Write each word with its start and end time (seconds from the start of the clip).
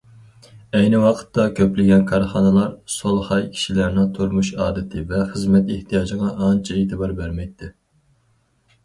ئەينى 0.77 0.99
ۋاقىتتا، 1.01 1.43
كۆپلىگەن 1.57 2.05
كارخانىلار 2.11 2.71
سولخاي 2.93 3.45
كىشىلەرنىڭ 3.57 4.07
تۇرمۇش 4.15 4.49
ئادىتى 4.65 5.05
ۋە 5.13 5.21
خىزمەت 5.35 5.71
ئېھتىياجىغا 5.75 6.33
ئانچە 6.47 6.79
ئېتىبار 6.81 7.15
بەرمەيتتى. 7.21 7.71